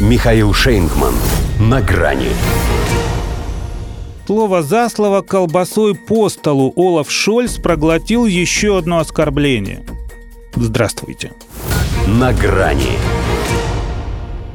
Михаил 0.00 0.54
Шейнгман. 0.54 1.12
На 1.58 1.82
грани. 1.82 2.30
Слово 4.26 4.62
за 4.62 4.88
слово 4.88 5.20
колбасой 5.20 5.94
по 5.94 6.30
столу 6.30 6.72
Олаф 6.74 7.10
Шольц 7.10 7.58
проглотил 7.58 8.24
еще 8.24 8.78
одно 8.78 9.00
оскорбление. 9.00 9.82
Здравствуйте. 10.54 11.32
На 12.06 12.32
грани. 12.32 12.96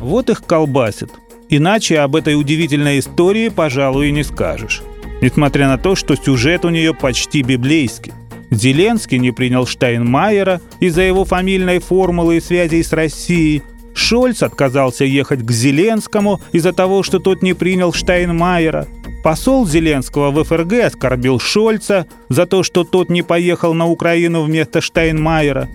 Вот 0.00 0.30
их 0.30 0.42
колбасит. 0.42 1.10
Иначе 1.50 1.98
об 1.98 2.16
этой 2.16 2.34
удивительной 2.34 2.98
истории, 3.00 3.50
пожалуй, 3.50 4.08
и 4.08 4.12
не 4.12 4.24
скажешь. 4.24 4.82
Несмотря 5.20 5.68
на 5.68 5.76
то, 5.76 5.96
что 5.96 6.16
сюжет 6.16 6.64
у 6.64 6.70
нее 6.70 6.94
почти 6.94 7.42
библейский. 7.42 8.14
Зеленский 8.50 9.18
не 9.18 9.32
принял 9.32 9.66
Штайнмайера 9.66 10.62
из-за 10.80 11.02
его 11.02 11.26
фамильной 11.26 11.80
формулы 11.80 12.38
и 12.38 12.40
связей 12.40 12.82
с 12.82 12.94
Россией. 12.94 13.62
Шольц 13.96 14.42
отказался 14.42 15.04
ехать 15.04 15.40
к 15.40 15.50
Зеленскому 15.50 16.40
из-за 16.52 16.72
того, 16.72 17.02
что 17.02 17.18
тот 17.18 17.42
не 17.42 17.54
принял 17.54 17.92
Штайнмайера. 17.94 18.86
Посол 19.24 19.66
Зеленского 19.66 20.30
в 20.30 20.44
ФРГ 20.44 20.84
оскорбил 20.84 21.40
Шольца 21.40 22.06
за 22.28 22.46
то, 22.46 22.62
что 22.62 22.84
тот 22.84 23.08
не 23.08 23.22
поехал 23.22 23.72
на 23.72 23.86
Украину 23.86 24.42
вместо 24.42 24.82
Штайнмайера. 24.82 25.68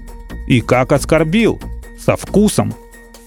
И 0.47 0.61
как 0.61 0.91
оскорбил? 0.91 1.59
Со 1.99 2.15
вкусом. 2.15 2.73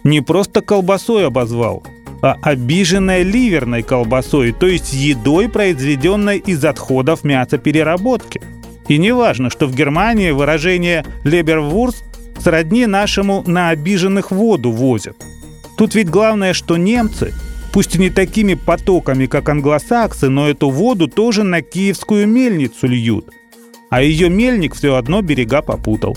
Не 0.04 0.20
просто 0.20 0.62
колбасой 0.62 1.26
обозвал, 1.26 1.82
а 2.22 2.36
обиженной 2.42 3.24
ливерной 3.24 3.82
колбасой, 3.82 4.52
то 4.52 4.66
есть 4.66 4.92
едой, 4.92 5.48
произведенной 5.48 6.38
из 6.38 6.64
отходов 6.64 7.24
мясопереработки. 7.24 8.40
И 8.88 8.98
не 8.98 9.12
важно, 9.12 9.50
что 9.50 9.66
в 9.66 9.74
Германии 9.74 10.30
выражение 10.30 11.04
«лебервурс» 11.24 12.04
сродни 12.44 12.86
нашему 12.86 13.42
«на 13.46 13.70
обиженных 13.70 14.30
воду 14.30 14.70
возят». 14.70 15.16
Тут 15.76 15.94
ведь 15.94 16.08
главное, 16.08 16.52
что 16.52 16.76
немцы, 16.76 17.34
пусть 17.72 17.96
и 17.96 17.98
не 17.98 18.10
такими 18.10 18.54
потоками, 18.54 19.26
как 19.26 19.48
англосаксы, 19.48 20.28
но 20.28 20.48
эту 20.48 20.70
воду 20.70 21.08
тоже 21.08 21.42
на 21.42 21.62
киевскую 21.62 22.28
мельницу 22.28 22.86
льют. 22.86 23.30
А 23.90 24.02
ее 24.02 24.28
мельник 24.28 24.74
все 24.74 24.94
одно 24.94 25.22
берега 25.22 25.62
попутал. 25.62 26.16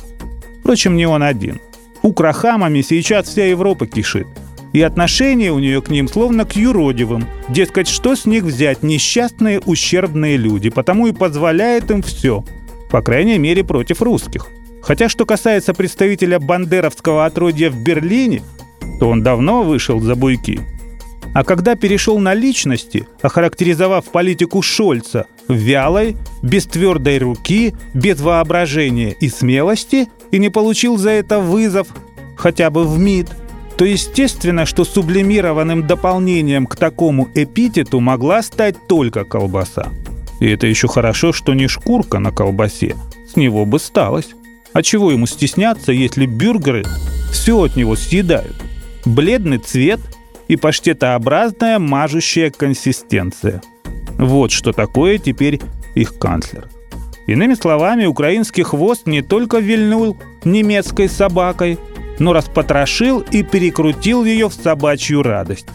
Впрочем, 0.60 0.96
не 0.96 1.08
он 1.08 1.24
один. 1.24 1.60
Украхамами 2.04 2.82
сейчас 2.82 3.28
вся 3.28 3.46
Европа 3.46 3.88
кишит– 3.88 4.28
и 4.74 4.82
отношение 4.82 5.52
у 5.52 5.60
нее 5.60 5.82
к 5.82 5.90
ним 5.90 6.08
словно 6.08 6.46
к 6.46 6.56
юродивым. 6.56 7.26
Дескать, 7.50 7.88
что 7.88 8.16
с 8.16 8.26
них 8.26 8.44
взять 8.44 8.84
несчастные, 8.84 9.60
ущербные 9.60 10.38
люди, 10.38 10.70
потому 10.70 11.08
и 11.08 11.14
позволяет 11.14 11.90
им 11.90 12.02
все. 12.02 12.44
По 12.92 13.02
крайней 13.02 13.38
мере, 13.38 13.64
против 13.64 14.02
русских. 14.02 14.48
Хотя, 14.82 15.10
что 15.10 15.26
касается 15.26 15.74
представителя 15.74 16.40
бандеровского 16.40 17.26
отродья 17.26 17.70
в 17.70 17.82
Берлине, 17.82 18.42
то 19.00 19.10
он 19.10 19.24
давно 19.24 19.64
вышел 19.64 20.00
за 20.00 20.16
буйки. 20.16 20.62
А 21.34 21.44
когда 21.44 21.76
перешел 21.76 22.20
на 22.20 22.34
личности, 22.34 23.08
охарактеризовав 23.22 24.06
политику 24.06 24.62
Шольца 24.62 25.28
вялой, 25.48 26.16
без 26.42 26.66
твердой 26.66 27.20
руки, 27.20 27.74
без 27.94 28.22
воображения 28.22 29.12
и 29.20 29.30
смелости, 29.30 30.08
и 30.32 30.40
не 30.40 30.50
получил 30.50 30.98
за 30.98 31.12
это 31.12 31.40
вызов, 31.40 31.88
хотя 32.36 32.70
бы 32.70 32.86
в 32.86 32.98
МИД– 32.98 33.30
то 33.78 33.86
естественно, 33.86 34.66
что 34.66 34.84
сублимированным 34.84 35.86
дополнением 35.86 36.66
к 36.66 36.76
такому 36.76 37.30
эпитету 37.36 38.00
могла 38.00 38.42
стать 38.42 38.76
только 38.88 39.24
колбаса. 39.24 39.90
И 40.40 40.48
это 40.48 40.66
еще 40.66 40.88
хорошо, 40.88 41.32
что 41.32 41.54
не 41.54 41.68
шкурка 41.68 42.18
на 42.20 42.32
колбасе. 42.32 42.96
С 43.32 43.36
него 43.36 43.66
бы 43.66 43.80
сталось. 43.80 44.30
А 44.78 44.84
чего 44.84 45.10
ему 45.10 45.26
стесняться, 45.26 45.92
если 45.92 46.28
бюргеры 46.28 46.86
все 47.32 47.64
от 47.64 47.76
него 47.76 47.96
съедают? 47.96 48.56
Бледный 49.06 49.58
цвет 49.58 50.00
и 50.48 50.56
паштетообразная 50.56 51.80
мажущая 51.80 52.52
консистенция. 52.52 53.64
Вот 54.20 54.52
что 54.52 54.74
такое 54.74 55.18
теперь 55.18 55.60
их 55.96 56.20
канцлер. 56.20 56.70
Иными 57.26 57.56
словами, 57.56 58.06
украинский 58.06 58.62
хвост 58.62 59.08
не 59.08 59.24
только 59.24 59.58
вильнул 59.58 60.16
немецкой 60.46 61.10
собакой, 61.10 61.80
но 62.20 62.34
распотрошил 62.34 63.22
и 63.32 63.42
перекрутил 63.42 64.26
ее 64.26 64.48
в 64.48 64.54
собачью 64.54 65.24
радость. 65.24 65.66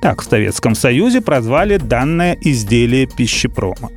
Так 0.00 0.22
в 0.22 0.24
Советском 0.24 0.74
Союзе 0.74 1.20
прозвали 1.20 1.76
данное 1.76 2.38
изделие 2.40 3.08
пищепрома. 3.08 3.90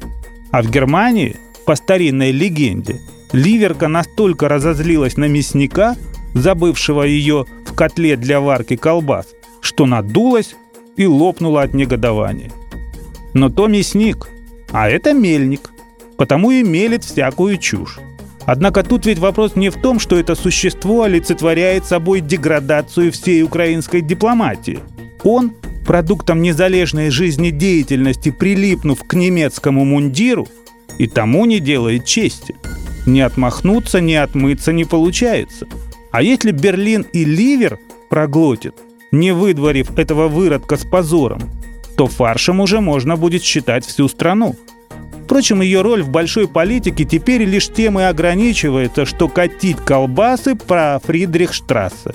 А 0.52 0.62
в 0.62 0.70
Германии, 0.70 1.38
по 1.66 1.75
старинной 1.75 2.31
легенде, 2.31 3.00
Ливерка 3.34 3.88
настолько 3.88 4.50
разозлилась 4.50 5.18
на 5.18 5.25
мясника, 5.25 5.96
забывшего 6.34 7.03
ее 7.03 7.46
в 7.66 7.74
котле 7.74 8.18
для 8.18 8.40
варки 8.40 8.75
колбас, 8.75 9.28
что 9.62 9.86
надулась 9.86 10.56
и 10.97 11.06
лопнула 11.06 11.64
от 11.64 11.74
негодования. 11.74 12.52
Но 13.34 13.50
то 13.50 13.68
мясник, 13.68 14.30
а 14.72 14.90
это 14.90 15.14
мельник, 15.14 15.72
потому 16.18 16.52
и 16.52 16.64
мелит 16.64 17.03
всякую 17.03 17.58
чушь. 17.58 18.00
Однако 18.46 18.84
тут 18.84 19.06
ведь 19.06 19.19
вопрос 19.19 19.56
не 19.56 19.69
в 19.69 19.81
том, 19.81 20.00
что 20.00 20.18
это 20.18 20.36
существо 20.36 21.03
олицетворяет 21.03 21.86
собой 21.86 22.22
деградацию 22.22 23.12
всей 23.12 23.44
украинской 23.44 24.02
дипломатии. 24.02 24.80
Он, 25.24 25.53
продуктом 25.86 26.42
незалежной 26.42 27.12
жизнедеятельности, 27.12 28.31
прилипнув 28.31 29.03
к 29.06 29.13
немецкому 29.13 29.86
мундиру, 29.86 30.48
и 30.98 31.08
тому 31.08 31.46
не 31.46 31.59
делает 31.59 32.06
чести. 32.06 32.56
Не 33.06 33.22
отмахнуться, 33.22 34.00
не 34.01 34.16
отмыться 34.16 34.73
не 34.73 34.85
получается. 34.85 35.67
А 36.12 36.22
если 36.22 36.51
Берлин 36.51 37.06
и 37.13 37.25
Ливер 37.25 37.79
проглотит, 38.09 38.75
не 39.12 39.31
выдворив 39.31 39.97
этого 39.97 40.28
выродка 40.28 40.78
с 40.78 40.85
позором, 40.85 41.41
то 41.97 42.07
фаршем 42.07 42.59
уже 42.59 42.81
можно 42.81 43.17
будет 43.17 43.44
считать 43.44 43.85
всю 43.85 44.07
страну– 44.07 44.56
Впрочем, 45.31 45.62
ее 45.62 45.81
роль 45.81 46.03
в 46.03 46.09
большой 46.09 46.45
политике 46.45 47.06
теперь 47.06 47.45
лишь 47.45 47.69
тем 47.69 47.97
и 47.97 48.03
ограничивается, 48.03 49.06
что 49.06 49.29
катить 49.29 49.78
колбасы 49.78 50.56
про 50.56 51.00
Фридрихштрассе. 51.01 52.13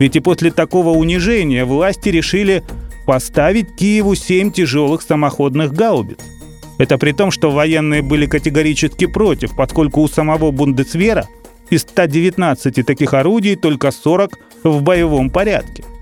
Ведь 0.00 0.16
и 0.16 0.18
после 0.18 0.50
такого 0.50 0.90
унижения 0.90 1.64
власти 1.64 2.08
решили 2.08 2.64
поставить 3.06 3.76
Киеву 3.76 4.16
семь 4.16 4.50
тяжелых 4.50 5.02
самоходных 5.02 5.72
гаубиц. 5.72 6.18
Это 6.78 6.96
при 6.96 7.12
том, 7.12 7.30
что 7.30 7.50
военные 7.50 8.02
были 8.02 8.26
категорически 8.26 9.06
против, 9.06 9.54
поскольку 9.54 10.00
у 10.00 10.08
самого 10.08 10.50
Бундесвера 10.50 11.26
из 11.70 11.82
119 11.82 12.86
таких 12.86 13.14
орудий 13.14 13.56
только 13.56 13.90
40 13.90 14.38
в 14.64 14.82
боевом 14.82 15.30
порядке– 15.30 15.84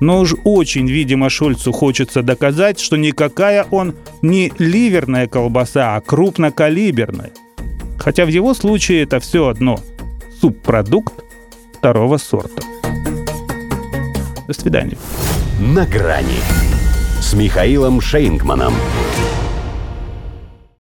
но 0.00 0.20
уж 0.20 0.34
очень, 0.44 0.88
видимо, 0.88 1.28
Шульцу 1.28 1.72
хочется 1.72 2.22
доказать, 2.22 2.80
что 2.80 2.96
никакая 2.96 3.66
он 3.70 3.94
не 4.22 4.50
ливерная 4.58 5.28
колбаса, 5.28 5.94
а 5.94 6.00
крупнокалиберная. 6.00 7.30
Хотя 7.98 8.24
в 8.24 8.28
его 8.28 8.54
случае 8.54 9.02
это 9.02 9.20
все 9.20 9.48
одно. 9.48 9.78
Субпродукт 10.40 11.12
второго 11.76 12.16
сорта. 12.16 12.62
До 14.48 14.54
свидания. 14.54 14.96
На 15.60 15.84
грани 15.84 16.40
с 17.20 17.34
Михаилом 17.34 18.00
Шейнгманом. 18.00 18.72